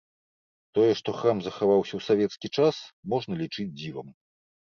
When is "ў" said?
1.99-2.05